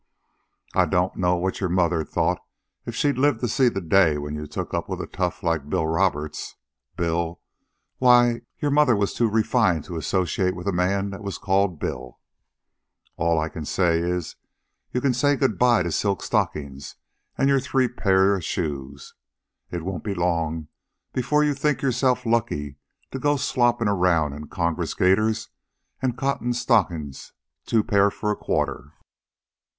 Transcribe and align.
"I 0.73 0.87
don't 0.87 1.15
know 1.15 1.35
what 1.35 1.59
your 1.59 1.69
mother'd 1.69 2.09
thought 2.09 2.39
if 2.87 2.95
she 2.95 3.13
lived 3.13 3.39
to 3.41 3.47
see 3.47 3.69
the 3.69 3.79
day 3.81 4.17
when 4.17 4.33
you 4.33 4.47
took 4.47 4.73
up 4.73 4.89
with 4.89 4.99
a 4.99 5.05
tough 5.05 5.43
like 5.43 5.69
Bill 5.69 5.85
Roberts. 5.85 6.55
Bill! 6.97 7.39
Why, 7.99 8.41
your 8.57 8.71
mother 8.71 8.95
was 8.95 9.13
too 9.13 9.29
refined 9.29 9.83
to 9.83 9.97
associate 9.97 10.55
with 10.55 10.67
a 10.67 10.71
man 10.71 11.11
that 11.11 11.21
was 11.21 11.37
called 11.37 11.79
Bill. 11.79 12.19
And 13.15 13.23
all 13.23 13.37
I 13.39 13.47
can 13.47 13.63
say 13.63 13.99
is 13.99 14.37
you 14.91 15.01
can 15.01 15.13
say 15.13 15.35
good 15.35 15.59
bye 15.59 15.83
to 15.83 15.91
silk 15.91 16.23
stockings 16.23 16.95
and 17.37 17.47
your 17.47 17.59
three 17.59 17.87
pair 17.87 18.35
of 18.35 18.43
shoes. 18.43 19.13
It 19.69 19.83
won't 19.85 20.03
be 20.03 20.15
long 20.15 20.67
before 21.13 21.43
you'll 21.43 21.53
think 21.53 21.83
yourself 21.83 22.25
lucky 22.25 22.77
to 23.11 23.19
go 23.19 23.37
sloppin' 23.37 23.87
around 23.87 24.33
in 24.33 24.47
Congress 24.47 24.95
gaiters 24.95 25.49
and 26.01 26.17
cotton 26.17 26.53
stockin's 26.53 27.33
two 27.67 27.83
pair 27.83 28.09
for 28.09 28.31
a 28.31 28.35
quarter." 28.35 28.93